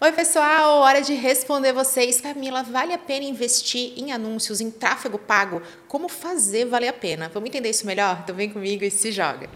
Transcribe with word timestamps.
Oi, 0.00 0.12
pessoal, 0.12 0.78
hora 0.78 1.02
de 1.02 1.12
responder 1.12 1.72
vocês. 1.72 2.20
Camila, 2.20 2.62
vale 2.62 2.92
a 2.92 2.98
pena 2.98 3.24
investir 3.24 3.94
em 3.96 4.12
anúncios, 4.12 4.60
em 4.60 4.70
tráfego 4.70 5.18
pago? 5.18 5.60
Como 5.88 6.08
fazer 6.08 6.66
valer 6.66 6.86
a 6.86 6.92
pena? 6.92 7.28
Vamos 7.34 7.48
entender 7.48 7.70
isso 7.70 7.84
melhor? 7.84 8.20
Então 8.22 8.32
vem 8.32 8.48
comigo 8.48 8.84
e 8.84 8.92
se 8.92 9.10
joga. 9.10 9.50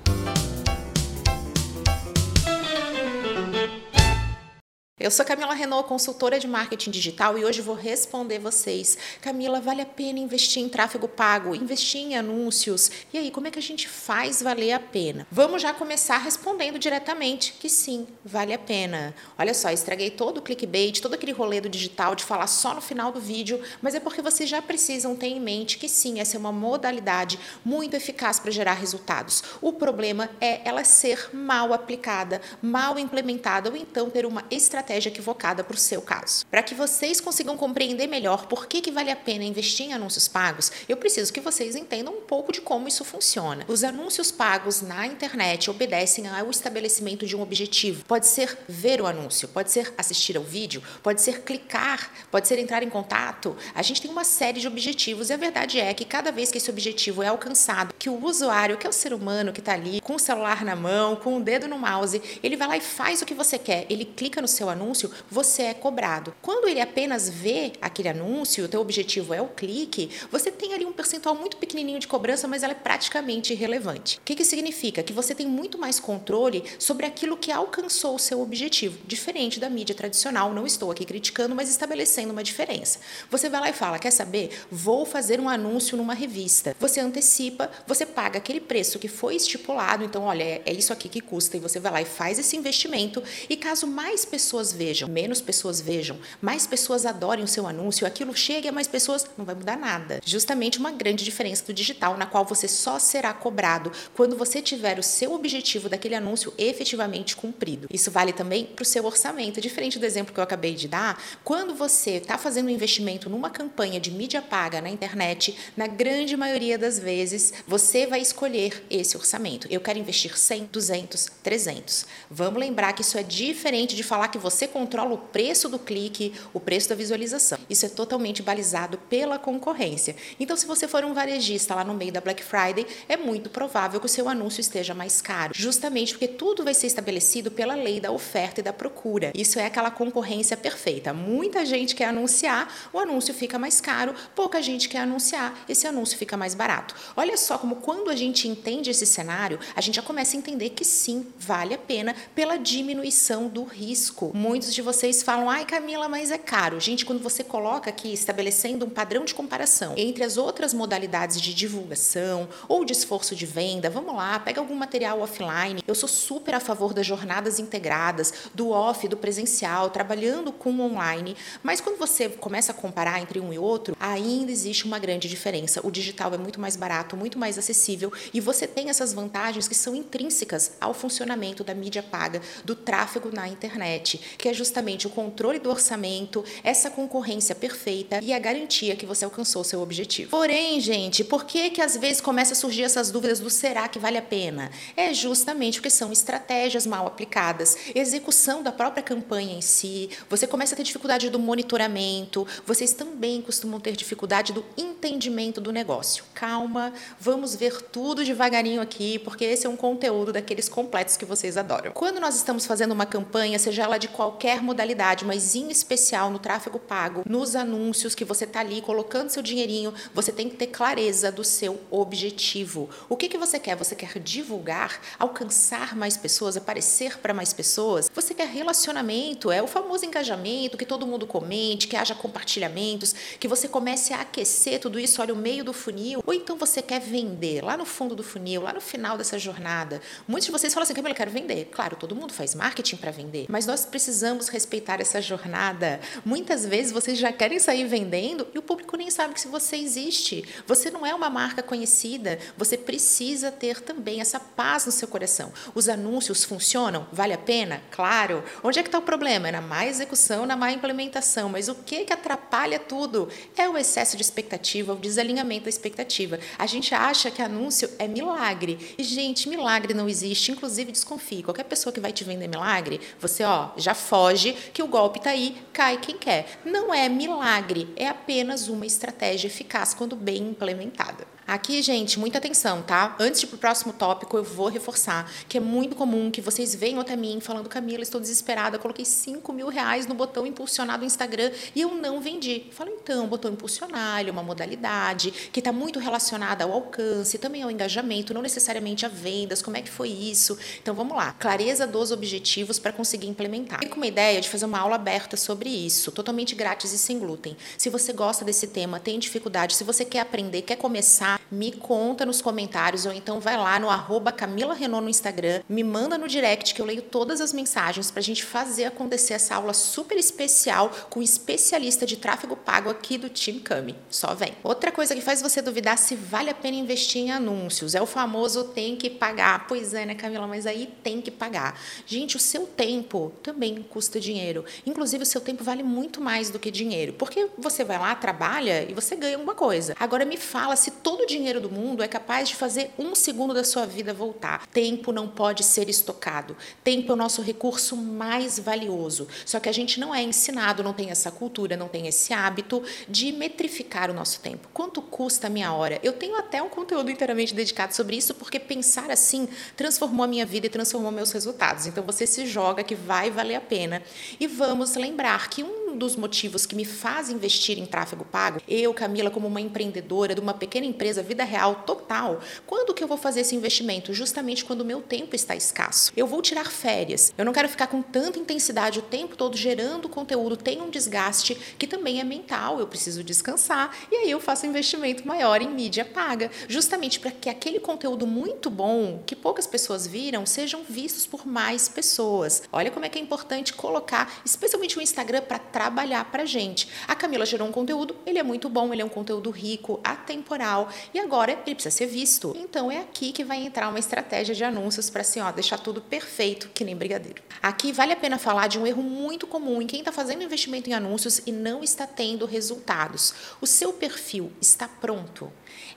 Eu 5.02 5.10
sou 5.10 5.24
Camila 5.24 5.52
Renault, 5.52 5.88
consultora 5.88 6.38
de 6.38 6.46
marketing 6.46 6.92
digital 6.92 7.37
e 7.37 7.44
hoje 7.44 7.60
vou 7.60 7.74
responder 7.74 8.38
vocês. 8.38 8.96
Camila, 9.21 9.60
vale 9.60 9.82
a 9.82 9.85
pena 9.85 10.21
investir 10.21 10.62
em 10.62 10.68
tráfego 10.68 11.08
pago, 11.08 11.56
investir 11.56 12.00
em 12.00 12.17
anúncios? 12.17 12.88
E 13.12 13.18
aí, 13.18 13.28
como 13.32 13.49
é 13.49 13.50
que 13.50 13.58
a 13.58 13.62
gente 13.62 13.88
faz 13.88 14.40
valer 14.40 14.71
a 14.71 14.78
pena? 14.78 15.26
Vamos 15.28 15.60
já 15.60 15.74
começar 15.74 16.18
respondendo 16.18 16.78
diretamente 16.78 17.52
que 17.59 17.68
sim, 17.68 18.06
vale 18.24 18.54
a 18.54 18.59
pena. 18.60 19.12
Olha 19.36 19.52
só, 19.54 19.70
estraguei 19.73 20.09
todo 20.09 20.38
o 20.38 20.41
clickbait, 20.41 21.00
todo 21.00 21.14
aquele 21.14 21.32
rolê 21.32 21.60
do 21.60 21.69
digital 21.69 22.14
de 22.14 22.23
falar 22.23 22.46
só 22.46 22.72
no 22.72 22.80
final 22.80 23.10
do 23.10 23.20
vídeo, 23.20 23.60
mas 23.82 23.96
é 23.96 23.98
porque 23.98 24.22
vocês 24.22 24.48
já 24.48 24.62
precisam 24.62 25.16
ter 25.16 25.27
em 25.27 25.41
mente 25.41 25.78
que 25.78 25.88
sim, 25.88 26.20
essa 26.20 26.36
é 26.36 26.38
uma 26.38 26.52
modalidade 26.52 27.41
muito 27.64 27.96
eficaz 27.96 28.38
para 28.38 28.52
gerar 28.52 28.74
resultados. 28.74 29.42
O 29.60 29.72
problema 29.72 30.30
é 30.41 30.60
ela 30.64 30.84
ser 30.84 31.28
mal 31.32 31.72
aplicada, 31.72 32.41
mal 32.62 33.00
implementada 33.00 33.69
ou 33.69 33.77
então 33.77 34.08
ter 34.08 34.24
uma 34.24 34.44
estratégia 34.48 34.91
estratégia 34.92 35.09
equivocada 35.09 35.64
para 35.64 35.74
o 35.74 35.78
seu 35.78 36.02
caso. 36.02 36.45
Para 36.51 36.62
que 36.62 36.74
vocês 36.74 37.20
consigam 37.20 37.56
compreender 37.56 38.06
melhor 38.06 38.46
por 38.46 38.66
que, 38.66 38.80
que 38.80 38.91
vale 38.91 39.10
a 39.10 39.16
pena 39.16 39.45
investir 39.45 39.87
em 39.87 39.92
anúncios 39.92 40.28
pagos, 40.28 40.70
eu 40.88 40.96
preciso 40.96 41.33
que 41.33 41.41
vocês 41.41 41.74
entendam 41.74 42.12
um 42.12 42.20
pouco 42.20 42.52
de 42.52 42.60
como 42.60 42.88
isso 42.88 43.05
funciona. 43.05 43.64
Os 43.69 43.84
anúncios 43.84 44.30
pagos 44.30 44.83
na 44.83 45.06
internet 45.06 45.70
obedecem 45.70 46.28
ao 46.28 46.50
estabelecimento 46.50 47.27
de 47.27 47.36
um 47.36 47.41
objetivo. 47.41 48.05
Pode 48.05 48.27
ser 48.27 48.59
ver 48.69 49.00
o 49.00 49.06
anúncio, 49.06 49.48
pode 49.48 49.70
ser 49.70 49.92
assistir 49.97 50.36
ao 50.36 50.42
vídeo, 50.42 50.83
pode 51.02 51.22
ser 51.22 51.42
clicar, 51.42 52.11
pode 52.30 52.47
ser 52.47 52.59
entrar 52.59 52.83
em 52.83 52.91
contato. 52.91 53.56
A 53.74 53.83
gente 53.83 54.02
tem 54.02 54.11
uma 54.11 54.24
série 54.24 54.61
de 54.61 54.69
objetivos 54.69 55.31
e 55.31 55.33
a 55.33 55.36
verdade 55.36 55.81
é 55.81 55.94
que 55.94 56.05
cada 56.05 56.31
vez 56.31 56.50
que 56.50 56.59
esse 56.59 56.70
objetivo 56.70 57.22
é 57.22 57.28
alcançado, 57.28 57.94
que 57.98 58.11
o 58.11 58.25
usuário, 58.25 58.77
que 58.77 58.86
é 58.86 58.91
o 58.91 58.92
ser 58.92 59.14
humano 59.14 59.53
que 59.53 59.61
está 59.61 59.72
ali 59.72 60.00
com 60.00 60.16
o 60.16 60.19
celular 60.19 60.64
na 60.64 60.77
mão, 60.77 61.16
com 61.16 61.36
o 61.36 61.41
dedo 61.41 61.66
no 61.69 61.78
mouse, 61.78 62.20
ele 62.42 62.56
vai 62.56 62.69
lá 62.69 62.77
e 62.77 62.81
faz 62.81 63.22
o 63.22 63.27
que 63.27 63.34
você 63.34 63.59
quer, 63.59 63.86
ele 63.88 64.05
clica 64.05 64.41
no 64.41 64.48
seu 64.48 64.69
anúncio 64.69 64.81
anúncio, 64.83 65.11
você 65.30 65.62
é 65.62 65.75
cobrado. 65.75 66.34
Quando 66.42 66.69
ele 66.69 66.80
apenas 66.80 67.28
vê 67.28 67.72
aquele 67.80 68.08
anúncio, 68.08 68.64
o 68.64 68.69
teu 68.69 68.80
objetivo 68.80 69.33
é 69.33 69.41
o 69.41 69.48
clique, 69.48 70.11
você 70.30 70.50
tem 70.50 70.75
ali 70.75 70.84
um 70.84 70.92
percentual 70.92 71.34
muito 71.34 71.56
pequenininho 71.56 72.00
de 72.00 72.08
cobrança, 72.08 72.48
mas 72.48 72.62
ela 72.62 72.72
é 72.72 72.77
praticamente 72.77 73.53
irrelevante. 73.53 74.19
O 74.19 74.22
que, 74.25 74.34
que 74.34 74.44
significa? 74.44 75.03
Que 75.03 75.12
você 75.12 75.34
tem 75.34 75.47
muito 75.47 75.78
mais 75.78 76.00
controle 76.00 76.64
sobre 76.78 77.06
aquilo 77.06 77.36
que 77.36 77.53
alcançou 77.53 78.16
o 78.16 78.19
seu 78.19 78.41
objetivo, 78.41 78.98
diferente 79.06 79.60
da 79.60 79.70
mídia 79.70 79.94
tradicional. 79.94 80.53
Não 80.53 80.66
estou 80.66 80.91
aqui 80.91 81.05
criticando, 81.05 81.55
mas 81.55 81.70
estabelecendo 81.70 82.33
uma 82.33 82.42
diferença. 82.42 82.98
Você 83.30 83.48
vai 83.48 83.60
lá 83.60 83.70
e 83.70 83.72
fala: 83.72 83.98
quer 83.98 84.10
saber? 84.10 84.50
Vou 84.70 85.06
fazer 85.06 85.41
um 85.41 85.48
anúncio 85.48 85.97
numa 85.97 86.14
revista. 86.14 86.75
Você 86.80 87.00
antecipa, 87.00 87.70
você 87.86 88.05
paga 88.05 88.38
aquele 88.38 88.60
preço 88.60 88.98
que 88.98 89.08
foi 89.08 89.36
estipulado. 89.36 90.05
Então, 90.05 90.25
olha, 90.25 90.42
é, 90.42 90.62
é 90.66 90.72
isso 90.72 90.92
aqui 90.92 91.08
que 91.08 91.20
custa. 91.20 91.56
E 91.56 91.60
você 91.60 91.78
vai 91.78 91.92
lá 91.92 92.03
e 92.03 92.05
faz 92.05 92.38
esse 92.38 92.56
investimento. 92.56 93.22
E 93.48 93.56
caso 93.56 93.86
mais 93.86 94.25
pessoas 94.25 94.72
vejam, 94.73 95.09
menos 95.09 95.41
pessoas 95.41 95.81
vejam, 95.81 96.19
mais 96.41 96.67
pessoas 96.67 97.06
adorem 97.06 97.45
o 97.45 97.48
seu 97.48 97.67
anúncio, 97.67 98.06
aquilo 98.06 98.34
chegue 98.34 98.69
a 98.69 98.73
mais 98.73 98.87
pessoas, 98.87 99.27
não 99.37 99.45
vai 99.45 99.55
mudar 99.55 99.77
nada. 99.77 100.20
Justamente 100.25 100.78
uma 100.78 100.91
grande 100.91 101.25
diferença 101.25 101.65
do 101.65 101.73
digital, 101.73 102.17
na 102.17 102.27
qual 102.27 102.45
você 102.45 102.67
só 102.69 102.98
será 102.98 103.33
cobrado 103.33 103.93
quando 104.15 104.37
você 104.37 104.61
tiver 104.61 104.98
o 104.98 105.03
seu 105.03 105.33
objetivo 105.33 105.89
daquele 105.89 106.15
anúncio 106.15 106.53
efetivamente 106.56 107.37
cumprido. 107.37 107.89
Isso 107.93 108.11
vale 108.11 108.33
também 108.33 108.65
para 108.65 108.83
o 108.83 108.87
seu 108.87 109.05
orçamento. 109.05 109.61
Diferente 109.61 109.98
do 109.98 110.06
exemplo 110.06 110.33
que 110.33 110.41
eu 110.41 110.45
acabei 110.45 110.75
de 110.75 110.89
dar, 110.89 111.23
quando 111.45 111.75
você 111.75 112.12
está 112.12 112.39
fazendo 112.39 112.67
um 112.67 112.70
investimento 112.70 113.28
numa 113.28 113.50
campanha 113.50 114.00
de 114.00 114.11
mídia 114.11 114.43
paga 114.43 114.81
na 114.81 114.89
internet, 114.89 115.56
na 115.77 115.87
grande 115.87 116.37
maioria 116.37 116.78
das 116.78 116.98
vezes, 116.98 117.53
você 117.67 118.06
vai 118.06 118.20
escolher 118.20 118.84
esse 118.91 119.16
orçamento. 119.16 119.66
Eu 119.71 119.81
quero 119.81 119.99
investir 119.99 120.37
100, 120.37 120.69
200, 120.72 121.27
300. 121.43 122.06
Vamos 122.31 122.61
lembrar 122.61 122.93
que 122.93 123.03
isso 123.03 123.19
é 123.19 123.22
diferente 123.22 123.94
de 123.94 124.03
falar 124.03 124.28
que 124.28 124.38
você 124.38 124.62
você 124.62 124.69
controla 124.69 125.15
o 125.15 125.19
preço 125.19 125.69
do 125.69 125.77
clique, 125.77 126.33
o 126.55 126.61
preço 126.61 126.89
da 126.89 126.95
visualização. 126.95 127.59
Isso 127.69 127.84
é 127.84 127.89
totalmente 127.89 128.43
balizado 128.43 128.97
pela 128.97 129.37
concorrência. 129.37 130.15
Então, 130.39 130.56
se 130.56 130.67
você 130.67 130.87
for 130.87 131.05
um 131.05 131.12
varejista 131.12 131.75
lá 131.75 131.83
no 131.83 131.95
meio 131.95 132.12
da 132.12 132.21
Black 132.21 132.45
Friday, 132.45 132.87
é 133.09 133.17
muito 133.17 133.50
provável 133.50 133.99
que 133.99 134.06
o 134.06 134.09
seu 134.09 134.28
anúncio 134.28 134.61
esteja 134.61 134.95
mais 134.95 135.21
caro, 135.21 135.53
justamente 135.53 136.12
porque 136.12 136.28
tudo 136.28 136.62
vai 136.62 136.75
ser 136.75 136.87
estabelecido 136.87 137.50
pela 137.50 137.75
lei 137.75 137.99
da 137.99 138.12
oferta 138.12 138.61
e 138.61 138.62
da 138.62 138.73
procura. 138.73 139.33
Isso 139.34 139.59
é 139.59 139.67
aquela 139.67 139.91
concorrência 139.91 140.56
perfeita. 140.56 141.12
Muita 141.12 141.67
gente 141.67 141.97
quer 141.97 142.05
anunciar, 142.05 142.73
o 142.93 143.00
anúncio 143.00 143.34
fica 143.34 143.59
mais 143.59 143.81
caro, 143.81 144.15
pouca 144.33 144.62
gente 144.62 144.89
quer 144.89 144.99
anunciar, 144.99 145.65
esse 145.69 145.89
anúncio 145.89 146.17
fica 146.17 146.37
mais 146.37 146.55
barato. 146.55 146.94
Olha 147.17 147.37
só 147.37 147.59
como 147.59 147.77
quando 147.77 148.11
a 148.11 148.15
gente 148.15 148.47
entende 148.47 148.91
esse 148.91 149.06
cenário, 149.06 149.59
a 149.75 149.81
gente 149.81 149.97
já 149.97 150.03
começa 150.03 150.37
a 150.37 150.39
entender 150.39 150.71
que 150.71 150.84
sim, 150.84 151.27
vale 151.37 151.75
a 151.75 151.79
pena 151.79 152.15
pela 152.33 152.56
diminuição 152.56 153.49
do 153.49 153.65
risco. 153.65 154.31
Muitos 154.52 154.74
de 154.74 154.82
vocês 154.82 155.22
falam, 155.22 155.48
ai 155.48 155.64
Camila, 155.64 156.10
mas 156.10 156.30
é 156.30 156.36
caro. 156.36 156.78
Gente, 156.78 157.06
quando 157.06 157.22
você 157.22 157.42
coloca 157.42 157.88
aqui 157.88 158.12
estabelecendo 158.12 158.84
um 158.84 158.90
padrão 158.90 159.24
de 159.24 159.32
comparação 159.32 159.94
entre 159.96 160.22
as 160.22 160.36
outras 160.36 160.74
modalidades 160.74 161.40
de 161.40 161.54
divulgação 161.54 162.46
ou 162.68 162.84
de 162.84 162.92
esforço 162.92 163.34
de 163.34 163.46
venda, 163.46 163.88
vamos 163.88 164.14
lá, 164.14 164.38
pega 164.38 164.60
algum 164.60 164.74
material 164.74 165.22
offline. 165.22 165.82
Eu 165.86 165.94
sou 165.94 166.06
super 166.06 166.54
a 166.54 166.60
favor 166.60 166.92
das 166.92 167.06
jornadas 167.06 167.58
integradas, 167.58 168.50
do 168.54 168.68
off, 168.68 169.08
do 169.08 169.16
presencial, 169.16 169.88
trabalhando 169.88 170.52
com 170.52 170.78
online. 170.80 171.34
Mas 171.62 171.80
quando 171.80 171.98
você 171.98 172.28
começa 172.28 172.72
a 172.72 172.74
comparar 172.74 173.22
entre 173.22 173.40
um 173.40 173.54
e 173.54 173.58
outro, 173.58 173.96
ainda 173.98 174.52
existe 174.52 174.84
uma 174.84 174.98
grande 174.98 175.30
diferença. 175.30 175.80
O 175.82 175.90
digital 175.90 176.34
é 176.34 176.36
muito 176.36 176.60
mais 176.60 176.76
barato, 176.76 177.16
muito 177.16 177.38
mais 177.38 177.56
acessível 177.56 178.12
e 178.34 178.38
você 178.38 178.66
tem 178.66 178.90
essas 178.90 179.14
vantagens 179.14 179.66
que 179.66 179.74
são 179.74 179.94
intrínsecas 179.94 180.72
ao 180.78 180.92
funcionamento 180.92 181.64
da 181.64 181.72
mídia 181.72 182.02
paga, 182.02 182.42
do 182.66 182.76
tráfego 182.76 183.34
na 183.34 183.48
internet 183.48 184.20
que 184.42 184.48
é 184.48 184.53
justamente 184.53 185.06
o 185.06 185.10
controle 185.10 185.60
do 185.60 185.70
orçamento, 185.70 186.44
essa 186.64 186.91
concorrência 186.91 187.54
perfeita 187.54 188.19
e 188.20 188.32
a 188.32 188.38
garantia 188.41 188.97
que 188.97 189.06
você 189.06 189.25
alcançou 189.25 189.62
seu 189.62 189.80
objetivo. 189.80 190.32
Porém, 190.32 190.80
gente, 190.80 191.22
por 191.22 191.44
que 191.44 191.70
que 191.70 191.80
às 191.80 191.97
vezes 191.97 192.20
começa 192.20 192.52
a 192.52 192.56
surgir 192.56 192.82
essas 192.82 193.12
dúvidas 193.12 193.38
do 193.38 193.48
será 193.48 193.86
que 193.86 194.00
vale 194.00 194.19
a 194.19 194.22
pena? 194.22 194.72
É 194.97 195.14
justamente 195.14 195.78
porque 195.78 195.91
são 195.91 196.10
estratégias 196.10 196.84
mal 196.88 197.06
aplicadas, 197.06 197.76
execução 197.94 198.64
da 198.64 198.72
própria 198.72 199.00
campanha 199.00 199.56
em 199.56 199.60
si, 199.60 200.10
você 200.28 200.44
começa 200.44 200.75
a 200.75 200.76
ter 200.76 200.82
dificuldade 200.82 201.31
do 201.31 201.38
monitoramento, 201.38 202.44
vocês 202.66 202.92
também 202.92 203.41
costumam 203.42 203.78
ter 203.78 203.94
dificuldade 203.94 204.52
do 204.52 204.64
entendimento 204.76 205.60
do 205.60 205.70
negócio. 205.70 206.25
Calma, 206.34 206.92
vamos 207.16 207.54
ver 207.54 207.81
tudo 207.81 208.25
devagarinho 208.25 208.82
aqui, 208.82 209.20
porque 209.20 209.44
esse 209.44 209.69
é 209.69 209.70
um 209.70 209.76
conteúdo 209.76 210.32
daqueles 210.32 210.69
completos 210.69 211.16
que 211.16 211.25
vocês 211.25 211.56
adoram. 211.56 211.92
Quando 211.92 212.19
nós 212.19 212.34
estamos 212.34 212.66
fazendo 212.66 212.91
uma 212.91 213.06
campanha, 213.06 213.56
seja 213.56 213.84
ela 213.84 213.98
de 213.98 214.08
qualquer 214.08 214.31
modalidade, 214.62 215.25
mas 215.25 215.54
em 215.54 215.70
especial 215.70 216.31
no 216.31 216.38
tráfego 216.38 216.78
pago, 216.78 217.22
nos 217.26 217.54
anúncios 217.54 218.15
que 218.15 218.25
você 218.25 218.44
está 218.44 218.60
ali 218.60 218.81
colocando 218.81 219.31
seu 219.31 219.43
dinheirinho, 219.43 219.93
você 220.15 220.32
tem 220.32 220.48
que 220.48 220.56
ter 220.56 220.69
clareza 220.69 221.31
do 221.31 221.44
seu 221.44 221.81
objetivo. 221.91 222.88
O 223.09 223.16
que, 223.16 223.28
que 223.28 223.38
você 223.38 223.59
quer? 223.59 223.76
Você 223.76 223.94
quer 223.94 224.19
divulgar, 224.19 225.00
alcançar 225.19 225.97
mais 225.97 226.16
pessoas, 226.16 226.56
aparecer 226.56 227.19
para 227.19 227.34
mais 227.34 227.53
pessoas? 227.53 228.10
Você 228.15 228.34
quer 228.34 228.48
relacionamento? 228.48 229.50
É 229.50 229.62
o 229.62 229.66
famoso 229.66 230.04
engajamento, 230.04 230.76
que 230.76 230.87
todo 230.87 231.06
mundo 231.06 231.26
comente, 231.26 231.88
que 231.88 231.97
haja 231.97 232.14
compartilhamentos, 232.14 233.14
que 233.38 233.49
você 233.49 233.69
comece 233.69 234.12
a 234.12 234.20
aquecer 234.20 234.81
tudo 234.81 234.99
isso, 234.99 235.20
olha 235.20 235.34
o 235.34 235.37
meio 235.37 235.64
do 235.64 235.72
funil. 235.72 236.22
Ou 236.26 236.34
então 236.34 236.56
você 236.56 236.82
quer 236.82 237.00
vender 237.00 237.62
lá 237.62 237.76
no 237.76 237.84
fundo 237.84 238.14
do 238.14 238.22
funil, 238.22 238.62
lá 238.62 238.72
no 238.72 238.81
final 238.81 239.16
dessa 239.16 239.38
jornada. 239.38 240.00
Muitos 240.26 240.47
de 240.47 240.53
vocês 240.53 240.72
falam 240.72 240.84
assim, 240.84 240.94
Camila, 240.94 241.12
eu 241.12 241.16
quero 241.16 241.31
vender. 241.31 241.69
Claro, 241.72 241.97
todo 241.97 242.14
mundo 242.16 242.32
faz 242.32 242.54
marketing 242.54 242.97
para 242.97 243.10
vender, 243.10 243.47
mas 243.49 243.66
nós 243.66 243.84
precisamos 243.84 244.12
precisamos 244.12 244.49
respeitar 244.49 245.00
essa 245.00 245.23
jornada. 245.23 245.99
Muitas 246.23 246.67
vezes 246.67 246.93
vocês 246.93 247.17
já 247.17 247.32
querem 247.32 247.59
sair 247.59 247.87
vendendo 247.87 248.47
e 248.55 248.59
o 248.59 248.62
público 248.62 248.94
nem 248.94 249.11
sabe 249.11 249.32
que 249.32 249.49
você 249.49 249.76
existe. 249.76 250.44
Você 250.67 250.91
não 250.91 251.06
é 251.06 251.14
uma 251.14 251.31
marca 251.31 251.62
conhecida. 251.62 252.38
Você 252.59 252.76
precisa 252.76 253.50
ter 253.50 253.81
também 253.81 254.20
essa 254.20 254.38
paz 254.38 254.85
no 254.85 254.93
seu 254.93 255.09
coração. 255.09 255.50
Os 255.75 255.88
anúncios 255.88 256.44
funcionam? 256.44 257.06
Vale 257.11 257.32
a 257.32 257.38
pena? 257.38 257.82
Claro. 257.91 258.44
Onde 258.62 258.79
é 258.79 258.82
que 258.82 258.88
está 258.88 258.99
o 258.99 259.03
problema? 259.03 259.49
É 259.49 259.53
na 259.53 259.62
má 259.62 259.87
execução, 259.87 260.44
na 260.44 260.56
má 260.56 260.70
implementação. 260.70 261.49
Mas 261.49 261.70
o 261.70 261.75
que, 261.75 262.05
que 262.05 262.12
atrapalha 262.12 262.79
tudo? 262.79 263.31
É 263.56 263.67
o 263.67 263.79
excesso 263.79 264.15
de 264.15 264.23
expectativa, 264.23 264.93
o 264.93 264.97
desalinhamento 264.97 265.65
da 265.65 265.70
expectativa. 265.70 266.38
A 266.58 266.67
gente 266.67 266.94
acha 266.94 267.31
que 267.31 267.41
anúncio 267.41 267.88
é 267.99 268.06
milagre. 268.06 268.94
E, 268.99 269.03
gente, 269.03 269.49
milagre 269.49 269.94
não 269.94 270.06
existe. 270.06 270.53
Inclusive, 270.53 270.93
desconfie. 270.93 271.43
Qualquer 271.43 271.65
pessoa 271.65 271.94
que 271.94 272.00
vai 272.00 272.12
te 272.12 272.25
vender 272.25 272.47
milagre, 272.47 273.00
você, 273.19 273.43
ó, 273.43 273.70
já 273.79 273.94
foge 274.02 274.52
que 274.72 274.82
o 274.82 274.87
golpe 274.87 275.19
está 275.19 275.31
aí, 275.31 275.56
cai 275.72 275.96
quem 275.99 276.19
quer. 276.19 276.60
Não 276.64 276.93
é 276.93 277.08
milagre, 277.08 277.88
é 277.96 278.08
apenas 278.08 278.69
uma 278.69 278.84
estratégia 278.84 279.46
eficaz 279.46 279.94
quando 279.94 280.16
bem 280.16 280.49
implementada. 280.49 281.26
Aqui, 281.47 281.83
gente, 281.83 282.19
muita 282.19 282.39
atenção, 282.39 282.83
tá? 282.83 283.17
Antes 283.19 283.41
de 283.41 283.47
ir 283.47 283.49
pro 283.49 283.59
próximo 283.59 283.93
tópico, 283.93 284.37
eu 284.37 284.44
vou 284.44 284.69
reforçar 284.69 285.31
que 285.49 285.59
é 285.59 285.61
muito 285.61 285.97
comum 285.97 286.31
que 286.31 286.41
vocês 286.41 286.75
venham 286.75 287.00
até 287.00 287.17
mim 287.17 287.41
falando, 287.41 287.69
Camila, 287.69 288.03
estou 288.03 288.21
desesperada, 288.21 288.79
coloquei 288.79 289.05
5 289.05 289.53
mil 289.53 289.69
reais 289.69 290.06
no 290.06 290.15
botão 290.15 290.47
impulsionar 290.47 290.99
do 290.99 291.05
Instagram 291.05 291.50
e 291.75 291.81
eu 291.81 291.94
não 291.94 292.21
vendi. 292.21 292.65
Eu 292.69 292.73
falo, 292.73 292.91
então, 292.91 293.27
botão 293.27 293.53
impulsionar, 293.53 294.21
ele 294.21 294.31
é 294.31 294.33
uma 294.33 294.43
modalidade 294.43 295.31
que 295.53 295.61
está 295.61 295.73
muito 295.73 295.99
relacionada 295.99 296.65
ao 296.65 296.73
alcance, 296.73 297.37
também 297.39 297.62
ao 297.62 297.71
engajamento, 297.71 298.33
não 298.33 298.41
necessariamente 298.41 299.05
a 299.05 299.09
vendas, 299.09 299.61
como 299.61 299.77
é 299.77 299.83
que 299.83 299.91
foi 299.91 300.09
isso? 300.09 300.56
Então, 300.81 300.94
vamos 300.94 301.17
lá. 301.17 301.33
Clareza 301.33 301.87
dos 301.87 302.12
objetivos 302.12 302.79
para 302.79 302.93
conseguir 302.93 303.27
implementar. 303.27 303.81
Fico 303.81 303.93
com 303.93 304.00
uma 304.00 304.06
ideia 304.06 304.41
de 304.41 304.49
fazer 304.49 304.65
uma 304.65 304.79
aula 304.79 304.94
aberta 304.94 305.37
sobre 305.37 305.69
isso, 305.69 306.12
totalmente 306.12 306.55
grátis 306.55 306.93
e 306.93 306.99
sem 306.99 307.19
glúten. 307.19 307.56
Se 307.77 307.91
você 307.91 308.12
gosta 308.12 308.44
desse 308.44 308.69
tema, 308.69 308.99
tem 308.99 309.19
dificuldade, 309.19 309.75
se 309.75 309.85
você 309.85 310.05
quer 310.05 310.21
aprender, 310.21 310.62
quer 310.62 310.77
começar, 310.77 311.31
me 311.50 311.73
conta 311.73 312.25
nos 312.25 312.40
comentários 312.40 313.06
ou 313.06 313.12
então 313.12 313.40
vai 313.40 313.56
lá 313.56 313.79
no 313.79 313.90
arroba 313.90 314.32
Camila 314.32 314.75
Renault 314.75 315.05
no 315.05 315.11
Instagram, 315.11 315.62
me 315.69 315.84
manda 315.84 316.19
no 316.19 316.29
direct 316.29 316.75
que 316.75 316.81
eu 316.81 316.87
leio 316.87 317.02
todas 317.02 317.40
as 317.40 317.52
mensagens 317.52 318.11
para 318.11 318.20
a 318.20 318.23
gente 318.23 318.44
fazer 318.44 318.84
acontecer 318.84 319.34
essa 319.34 319.55
aula 319.55 319.73
super 319.73 320.17
especial 320.19 320.90
com 321.11 321.20
um 321.20 321.23
especialista 321.23 322.06
de 322.06 322.17
tráfego 322.17 322.56
pago 322.56 322.90
aqui 322.90 323.19
do 323.19 323.29
time 323.29 323.61
Cami. 323.61 323.94
Só 324.11 324.34
vem. 324.34 324.55
Outra 324.62 324.93
coisa 324.93 325.14
que 325.14 325.20
faz 325.20 325.40
você 325.40 325.62
duvidar 325.62 325.99
se 325.99 326.14
vale 326.14 326.50
a 326.50 326.55
pena 326.55 326.76
investir 326.76 327.23
em 327.23 327.31
anúncios 327.31 327.94
é 327.94 328.02
o 328.02 328.06
famoso 328.06 328.64
tem 328.64 328.96
que 328.96 329.11
pagar. 329.11 329.67
Pois 329.67 329.94
é, 329.94 330.06
né, 330.06 330.14
Camila? 330.14 330.46
Mas 330.46 330.67
aí 330.67 330.93
tem 331.02 331.20
que 331.20 331.31
pagar. 331.31 331.79
Gente, 332.06 332.37
o 332.37 332.40
seu 332.40 332.67
tempo 332.67 333.32
também 333.43 333.82
custa 333.88 334.20
dinheiro. 334.20 334.64
Inclusive, 334.87 335.23
o 335.23 335.26
seu 335.26 335.40
tempo 335.40 335.64
vale 335.64 335.82
muito 335.82 336.20
mais 336.20 336.50
do 336.50 336.58
que 336.58 336.70
dinheiro. 336.70 337.12
Porque 337.14 337.49
você 337.58 337.84
vai 337.84 337.99
lá, 337.99 338.14
trabalha 338.14 338.88
e 338.88 338.94
você 338.94 339.17
ganha 339.17 339.37
alguma 339.37 339.55
coisa. 339.55 339.94
Agora 339.99 340.25
me 340.25 340.37
fala 340.37 340.76
se 340.76 340.90
todo 340.90 341.21
o 341.22 341.26
dinheiro 341.26 341.60
do 341.60 341.70
mundo 341.70 342.02
é 342.02 342.08
capaz 342.08 342.48
de 342.48 342.56
fazer 342.56 342.90
um 342.98 343.14
segundo 343.14 343.54
da 343.54 343.64
sua 343.64 343.86
vida 343.86 344.12
voltar. 344.12 344.66
Tempo 344.66 345.12
não 345.12 345.28
pode 345.28 345.62
ser 345.62 345.88
estocado. 345.88 346.56
Tempo 346.82 347.12
é 347.12 347.14
o 347.14 347.16
nosso 347.19 347.42
recurso 347.42 347.96
mais 347.96 348.58
valioso. 348.58 349.28
Só 349.44 349.60
que 349.60 349.69
a 349.69 349.72
gente 349.72 350.00
não 350.00 350.14
é 350.14 350.22
ensinado, 350.22 350.82
não 350.82 350.92
tem 350.92 351.10
essa 351.10 351.30
cultura, 351.30 351.76
não 351.76 351.88
tem 351.88 352.06
esse 352.06 352.32
hábito 352.32 352.82
de 353.08 353.32
metrificar 353.32 354.10
o 354.10 354.14
nosso 354.14 354.40
tempo. 354.40 354.69
Quanto 354.72 355.00
custa 355.00 355.46
a 355.46 355.50
minha 355.50 355.72
hora? 355.72 356.00
Eu 356.02 356.12
tenho 356.12 356.36
até 356.36 356.62
um 356.62 356.69
conteúdo 356.69 357.10
inteiramente 357.10 357.54
dedicado 357.54 357.94
sobre 357.94 358.16
isso, 358.16 358.34
porque 358.34 358.58
pensar 358.58 359.10
assim 359.10 359.48
transformou 359.76 360.24
a 360.24 360.28
minha 360.28 360.46
vida 360.46 360.66
e 360.66 360.70
transformou 360.70 361.12
meus 361.12 361.32
resultados. 361.32 361.86
Então 361.86 362.04
você 362.04 362.26
se 362.26 362.46
joga 362.46 362.82
que 362.82 362.94
vai 362.94 363.30
valer 363.30 363.56
a 363.56 363.60
pena. 363.60 364.02
E 364.38 364.46
vamos 364.46 364.94
lembrar 364.94 365.48
que 365.48 365.62
um 365.62 365.81
um 365.93 365.99
dos 365.99 366.17
motivos 366.17 366.65
que 366.65 366.75
me 366.75 366.85
faz 366.85 367.29
investir 367.29 367.79
em 367.79 367.85
tráfego 367.85 368.25
pago, 368.25 368.61
eu, 368.67 368.94
Camila, 368.94 369.31
como 369.31 369.47
uma 369.47 369.61
empreendedora 369.61 370.35
de 370.35 370.41
uma 370.41 370.55
pequena 370.55 370.87
empresa, 370.87 371.23
vida 371.23 371.44
real 371.44 371.83
total, 371.87 372.41
quando 372.67 372.94
que 372.94 373.05
eu 373.05 373.09
vou 373.09 373.19
fazer 373.19 373.41
esse 373.41 373.55
investimento? 373.55 374.15
Justamente 374.15 374.65
quando 374.65 374.81
o 374.81 374.85
meu 374.85 375.03
tempo 375.03 375.37
está 375.37 375.55
escasso. 375.55 376.12
Eu 376.17 376.27
vou 376.27 376.41
tirar 376.41 376.71
férias. 376.71 377.33
Eu 377.37 377.44
não 377.44 377.53
quero 377.53 377.69
ficar 377.69 377.87
com 377.89 378.00
tanta 378.00 378.39
intensidade 378.39 378.99
o 378.99 379.03
tempo 379.03 379.37
todo 379.37 379.56
gerando 379.56 380.09
conteúdo, 380.09 380.56
tem 380.56 380.81
um 380.81 380.89
desgaste 380.89 381.55
que 381.79 381.87
também 381.87 382.21
é 382.21 382.25
mental, 382.25 382.81
eu 382.81 382.87
preciso 382.87 383.23
descansar, 383.23 383.94
e 384.11 384.17
aí 384.17 384.31
eu 384.31 384.41
faço 384.41 384.67
um 384.67 384.71
investimento 384.71 385.27
maior 385.27 385.61
em 385.61 385.69
mídia 385.69 386.05
paga, 386.05 386.50
justamente 386.69 387.21
para 387.21 387.31
que 387.31 387.49
aquele 387.49 387.79
conteúdo 387.79 388.27
muito 388.27 388.71
bom, 388.71 389.23
que 389.27 389.37
poucas 389.37 389.67
pessoas 389.67 390.06
viram, 390.06 390.47
sejam 390.47 390.83
vistos 390.89 391.27
por 391.27 391.47
mais 391.47 391.89
pessoas. 391.89 392.62
Olha 392.73 392.91
como 392.91 393.05
é 393.05 393.09
que 393.09 393.19
é 393.19 393.23
importante 393.23 393.75
colocar, 393.75 394.41
especialmente 394.44 394.99
o 394.99 395.03
Instagram, 395.03 395.43
para 395.43 395.59
trabalhar 395.82 396.25
para 396.26 396.44
gente. 396.44 396.88
A 397.08 397.14
Camila 397.14 397.44
gerou 397.44 397.67
um 397.67 397.73
conteúdo, 397.73 398.14
ele 398.25 398.38
é 398.38 398.43
muito 398.43 398.69
bom, 398.69 398.93
ele 398.93 399.02
é 399.02 399.05
um 399.05 399.08
conteúdo 399.08 399.50
rico, 399.50 399.99
atemporal 400.05 400.88
e 401.12 401.19
agora 401.19 401.58
ele 401.67 401.75
precisa 401.75 401.94
ser 401.94 402.06
visto. 402.06 402.56
Então 402.56 402.90
é 402.90 402.99
aqui 402.99 403.32
que 403.32 403.43
vai 403.43 403.58
entrar 403.58 403.88
uma 403.88 403.99
estratégia 403.99 404.55
de 404.55 404.62
anúncios 404.62 405.11
para 405.11 405.23
assim, 405.23 405.40
ó, 405.40 405.50
deixar 405.50 405.79
tudo 405.79 406.00
perfeito, 406.00 406.70
que 406.73 406.84
nem 406.84 406.94
brigadeiro. 406.94 407.43
Aqui 407.61 407.90
vale 407.90 408.12
a 408.12 408.17
pena 408.17 408.38
falar 408.38 408.69
de 408.69 408.79
um 408.79 408.87
erro 408.87 409.02
muito 409.02 409.44
comum 409.44 409.82
em 409.82 409.87
quem 409.87 409.99
está 409.99 410.12
fazendo 410.12 410.44
investimento 410.44 410.88
em 410.88 410.93
anúncios 410.93 411.43
e 411.44 411.50
não 411.50 411.82
está 411.82 412.06
tendo 412.06 412.46
resultados. 412.46 413.34
O 413.61 413.67
seu 413.67 413.93
perfil 413.93 414.52
está 414.61 414.87
pronto? 414.87 415.52